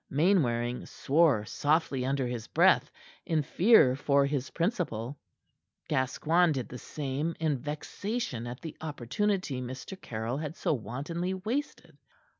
Mainwaring 0.09 0.87
swore 0.87 1.45
softly 1.45 2.03
under 2.07 2.25
his 2.25 2.47
breath, 2.47 2.89
in 3.23 3.43
fear 3.43 3.95
for 3.95 4.25
his 4.25 4.49
principal; 4.49 5.15
Gascoigne 5.89 6.53
did 6.53 6.69
the 6.69 6.79
same 6.79 7.35
in 7.39 7.59
vexation 7.59 8.47
at 8.47 8.61
the 8.61 8.75
opportunity 8.81 9.61
Mr. 9.61 10.01
Caryll 10.01 10.37
had 10.39 10.55
so 10.55 10.73
wantonly 10.73 11.35
wasted. 11.35 11.99